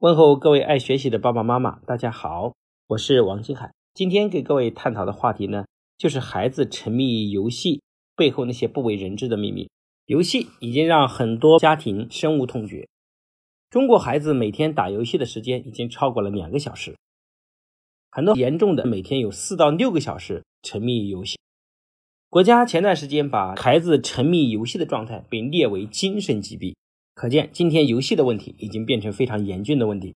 [0.00, 2.54] 问候各位爱学习的爸爸妈妈，大家好，
[2.86, 3.72] 我是王金海。
[3.94, 5.66] 今天给各位探讨的话题呢，
[5.96, 7.82] 就是孩子沉迷于游戏
[8.14, 9.68] 背后那些不为人知的秘密。
[10.06, 12.86] 游戏已经让很多家庭深恶痛绝。
[13.70, 16.96] 中国孩子每天打游戏的时间已经超过了两个小时，
[18.08, 21.40] 很多严重的每天有四到六个小时沉迷于游戏。
[22.28, 26.76] 国家前段时间把孩子沉迷游戏的状态被列为精神疾病。
[27.18, 30.14] 可见，今天游戏的问题已经变成非常严峻的问题。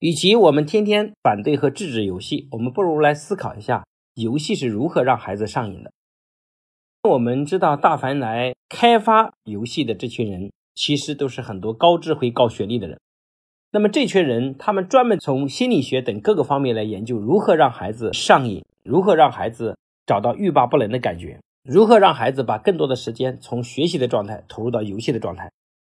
[0.00, 5.90] 与其我们天天反对和制止游戏，我们不如来思考一下，游戏是如何让孩子上瘾的。
[7.08, 13.00] 我们知道，大凡来开发游戏的这群人，其实都是很多高智慧、高学历的人。
[13.70, 25.50] 那么，这群人他们专门从心理学等各个方面来研究如何让孩子上瘾，如何让孩子找到欲罢不能的感觉，如何让孩子把更多的时间从学习的状态投入到游戏的状态。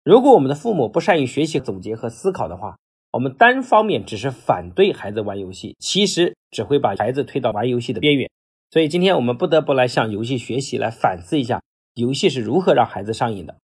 [0.07, 2.77] 如果我们的父母不善于学习、总结和思考的话，
[3.11, 8.31] 我们单方面只是反对孩子玩游戏，其实只会把孩子推到玩游戏的边缘。
[8.71, 11.61] 所以今天我们不得不来向游戏学习，来反思一下
[11.93, 13.57] 游戏是如何让孩子上瘾的。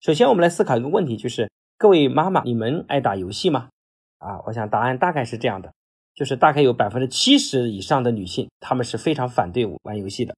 [0.00, 3.68] 首先，我们来思考一个问题，就是各位妈妈，你们爱打游戏吗？
[4.16, 5.74] 啊，我想答案大概是这样的，
[6.14, 10.34] 就是大概有百分之七十以上的女性，她们是非常反对玩游戏的，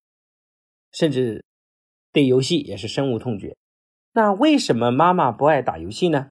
[0.90, 1.44] 甚至
[2.12, 3.54] 对游戏也是深恶痛绝。
[4.16, 6.28] 那为什么妈妈不爱打游戏呢？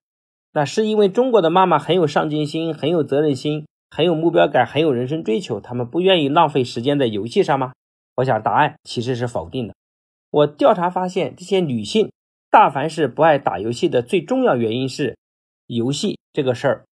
[0.54, 7.74] 那是因为中国的妈妈很有上进心、很有责任心、很有目标感、很有人生追求，她们不愿意浪费时间在游戏上吗？
[8.16, 9.74] 我想答案其实是否定的。
[10.30, 12.10] 我调查发现，这些女性
[12.50, 15.18] 大凡是不爱打游戏的最重要原因是
[15.68, 16.86] 游戏这个事儿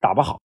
[0.00, 0.38] 打不好，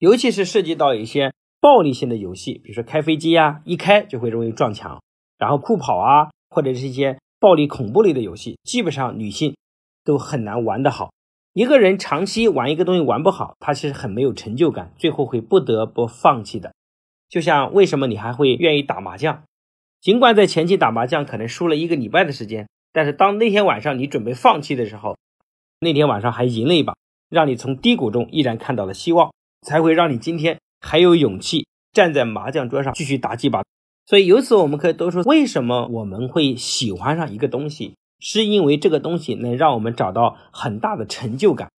[0.00, 5.00] 尤其是涉及到一些暴力性的游戏，比如说开飞机呀，一开就会容易撞墙，
[5.38, 7.16] 然后酷跑啊，或者是一些。
[7.40, 9.56] 暴力恐怖类的游戏，基本上女性
[10.04, 11.10] 都很难玩得好。
[11.54, 16.72] 一个人长期玩一个东西玩不好，他其实很没有成就感，最后会不得不放弃的。
[17.28, 19.42] 就像为什么你还会愿意打麻将？
[20.00, 25.16] 尽管在前期打麻将可能输了一个礼拜的时间，但是当那天晚上你准备放弃的时候，
[25.80, 26.94] 那天晚上还赢了一把，
[27.28, 29.32] 让你从低谷中依然看到了希望，
[29.66, 33.62] 才会让你今天还有勇气站在麻将桌上继续打几把。
[34.08, 41.70] 所以由此我们可以得出，为什么我们会喜欢上一个东西，是因为这个东西能让我们找到很大的成就感。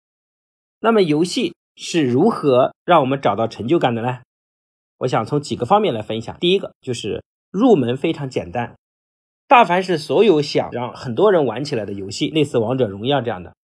[0.79, 4.19] 那么游戏是如何让我们找到成就感的呢？
[4.99, 6.37] 我想从几个方面来分享。
[6.39, 8.77] 第一个就是入门非常简单，
[9.47, 13.55] 大凡是所有想让很多人玩起来的游戏，类似王者荣耀这样的，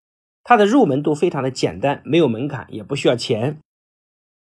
[0.42, 3.58] 它的入门都非常的简单，没有门槛，也不需要钱。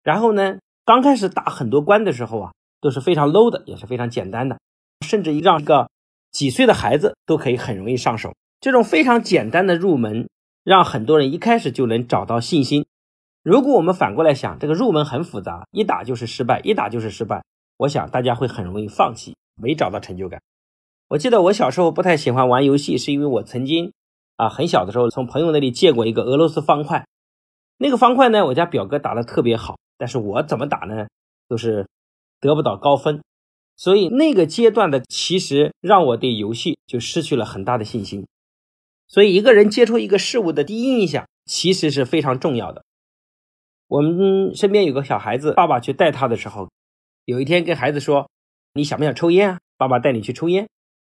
[0.02, 2.52] 然后呢，刚开始打很多关的时候啊。
[2.80, 4.58] 都是非常 low 的，也是非常简单的，
[5.04, 5.90] 甚至让一个
[6.30, 8.34] 几岁的孩子都可以很容易上手。
[8.60, 10.28] 这种非常简单的入门，
[10.64, 12.86] 让很多人一开始就能找到信心。
[13.42, 17.42] 如果我们反过来想，这个入门很复杂，一打就是失败，一打就是失败，
[17.78, 20.40] 我想大家会很容易放弃，没找到成就感。
[21.08, 23.92] 我记得我小时候不太喜欢玩游戏，是因为我曾经
[24.36, 27.06] 啊很小的时候从朋友那里借过一个俄罗斯方块，
[27.78, 31.06] 那个方块呢，我家表哥打的特别好，但是我怎么打呢，
[31.48, 31.86] 都是。
[32.40, 33.22] 得不到高分，
[33.76, 38.26] 所以那个阶段的其实让我对游戏就失去了很大的信心。
[39.06, 42.84] 所以一个人接触一个事物的第一印象其实是非常重要的。
[43.88, 46.70] 我们身边有个小孩子，爸爸去带他的时候，
[47.24, 48.30] 有一天跟孩子说
[48.74, 49.58] ：“你想不想抽烟啊？
[49.76, 50.68] 爸爸带你去抽烟。”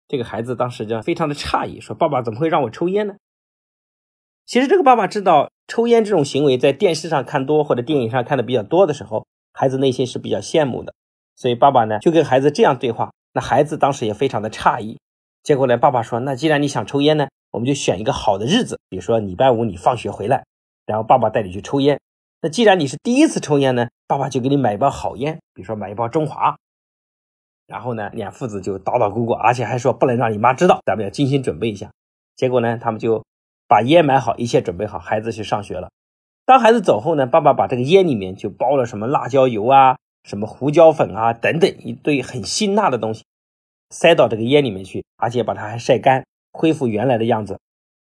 [0.09, 3.15] 这个孩子当时就非常的诧异，说：“爸爸怎么会让我抽烟呢？”
[4.45, 10.93] 其实这个爸爸知道抽烟这种行为在电视上看多或者电影上看的比较多的时候，孩子内心是比较羡慕的。
[11.35, 14.97] 所以爸爸呢就跟孩子这样对话，那孩子当时也非常的诧异。
[15.43, 20.43] 结果呢，爸爸说：“那既然你想抽烟呢，我们就选一个好的日子，比如说礼拜五你放学回来，
[20.87, 21.99] 然后爸爸带你去抽烟。
[22.41, 26.55] 那既然你是第一次抽烟呢，爸爸就给你买一包好烟，比如说买一包中华。
[27.67, 31.91] 然后呢，两父子就捣捣鼓鼓，而且还说不能让你妈知道，咱们要精心准备一下。
[32.35, 33.23] 结果呢，他们就
[33.67, 35.89] 把烟买好，一切准备好，孩子去上学了。
[36.45, 43.23] 当孩子走后呢，爸爸把这个烟里面就包了什么辣椒油啊。”什么胡椒粉啊，等等一堆很辛辣的东西，
[43.91, 47.59] 塞到这个烟里面去，而且把它还晒干，恢复原来的样子。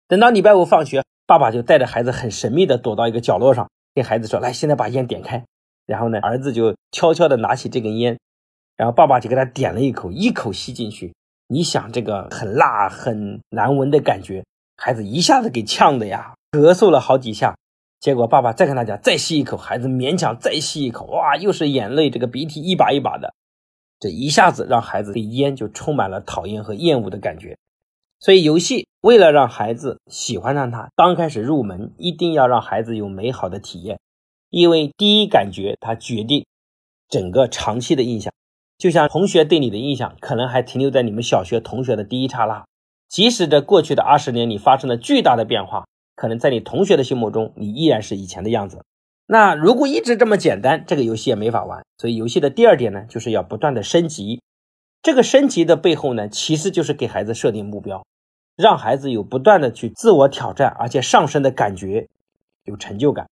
[0.07, 5.43] 等到礼拜五放学，爸爸就带着孩子很神秘的躲到一个角落上，跟孩子说：“来，现在把烟点开。”
[5.85, 8.17] 然后呢，儿子就悄悄的拿起这根烟，
[8.77, 11.13] 然后爸爸就给他点了一口，一口吸进去。
[11.47, 14.43] 你想这个很辣、很难闻的感觉，
[14.77, 17.55] 孩子一下子给呛的呀，咳嗽了好几下。
[17.99, 23.33] 结果爸爸再跟他讲，再吸一口，孩子勉强再吸一口，哇，又是眼泪，这个鼻涕一把一把的，
[23.99, 27.57] 这一下子让孩子对烟就充满了讨厌和厌恶的感觉。
[28.19, 33.99] 所以游戏为了让孩子喜欢上它，刚开始入门一定要让孩子有美好的体验。
[34.49, 36.45] 因为第一感觉它决定
[37.09, 38.31] 整个长期的印象。
[38.77, 42.65] 就像同学对你的印象，可能还停留在你们小学同学的第一刹那，
[43.09, 48.83] 即使这过去的二十年里发生了巨大的变化，可能在你同学的心目中，你依然是以前的样子。
[49.27, 51.83] 那如果一直这么简单，这个游戏也没法玩。
[51.97, 54.41] 所以游戏的第二点呢，就是要不断的升级。
[55.01, 58.05] 这个升级的背后呢，其实就是给孩子设定目标，
[58.55, 62.07] 让孩子有不断的去自我挑战，而且上升的感觉，
[62.63, 63.27] 有成就感。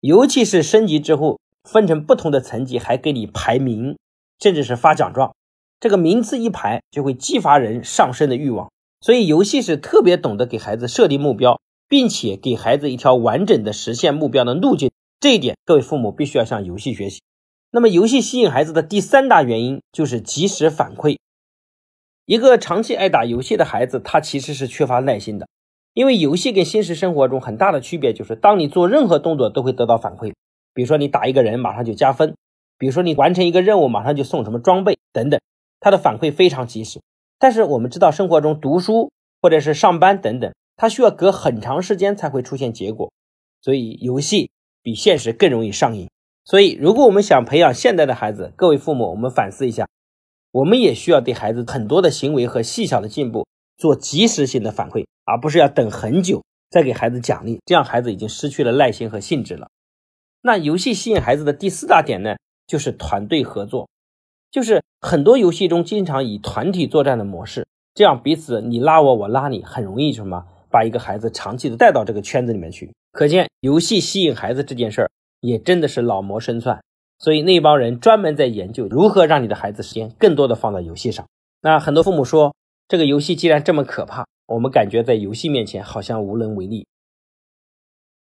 [0.00, 3.96] 尤其是升级之后，分成不同的层级，还给你排名。
[4.40, 5.34] 甚至是发奖状，
[5.78, 8.70] 这个名次一排就会激发人上升的欲望。
[9.00, 14.90] 所以游戏是特别懂得给孩子设定目标，并且给孩子一条完整的实现目标的路径。
[15.20, 17.20] 这一点，各位父母必须要向游戏学习。
[17.70, 21.16] 那么，游戏吸引孩子的第三大原因就是及时反馈。
[22.26, 25.46] 一个长期爱打游戏的孩子，他其实是缺乏耐心的，
[25.92, 30.32] 因为游戏跟现实生活中很大的区别就是，当你做任何动作都会得到反馈。
[30.72, 32.34] 比如说，你打一个人，马上就加分。
[32.78, 35.40] 比如说你完成一个任务，马上就送什么装备等等，
[35.80, 37.00] 它的反馈非常及时。
[37.38, 39.10] 但是我们知道，生活中读书
[39.40, 43.12] 或者是上班等等，它需要隔很长时间才会出现结果。
[43.60, 44.50] 所以游戏
[44.82, 46.08] 比现实更容易上瘾。
[46.44, 49.88] 所以如果我们想培养现代的孩子，各位父母，我们反思一下，
[50.52, 53.46] 我们也需要对孩子很多的行为和细小的进步
[53.78, 59.68] 做及时性的反馈，而不是要等很久再给孩子奖励，这样孩子已经失去了耐心和兴致了。
[60.42, 62.36] 那游戏吸引孩子的第四大点呢？
[62.66, 63.88] 就是团队合作，
[64.50, 72.92] 就是很多游戏中经常以团体作战的模式，这样彼此你拉我，我拉你，很容易什么把一个孩子长期的带到这个圈子里面去。
[73.12, 76.82] 可见游戏吸引孩子这件事儿也真的是老谋深算，
[77.20, 81.24] 所以那帮人专门在研究如何让你的孩子时间更多的放到游戏上。
[81.62, 82.52] 那很多父母说，
[82.88, 86.88] 这个游戏既然这么可怕，我们感觉在游戏面前好像无能为力。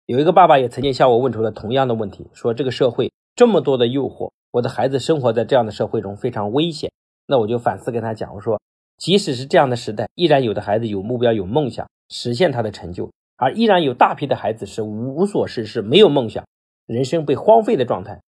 [0.07, 3.11] 有一个爸爸也曾经向我问出了同样的问题，说这个社会。
[3.35, 6.91] 这么多的诱惑，我的孩子生活在这样的社会中非常危险。
[7.29, 8.61] 那我就反思跟他讲，我说，
[8.99, 16.45] 即使是这样的时代，依然有的孩子有目标、有梦想，实现他的成就；而依然有大批的孩子是无所事事、没有梦想，
[16.87, 18.21] 人生被荒废的状态。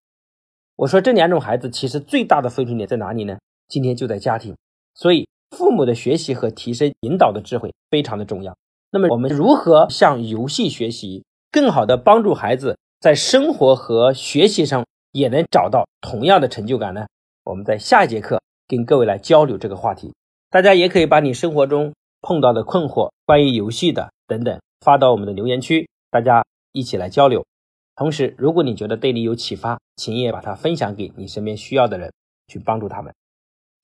[0.76, 3.38] 我说，这两种孩子其实最大的分水岭在哪里呢？
[3.68, 4.56] 今天就在家庭。
[4.94, 8.56] 所以，父母的学习和提升、引导的智慧非常的重要。
[8.90, 14.84] 那么，我们如何向游戏学习，更好的帮助孩子在生活和学习上？
[15.12, 17.04] 也能找到同样的成就感呢？
[17.42, 20.12] 我们在下一节课跟各位来交流这个话题。
[20.50, 27.46] 大家也可以把你生活中碰到的困惑、关于游戏的等等发到我们的留言区，大家一起来交流。
[27.94, 32.12] 同时，如果你觉得对你有启发，请也把它分享给你身边需要的人，
[32.48, 33.14] 去帮助他们。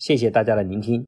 [0.01, 1.07] 谢谢大家的聆听。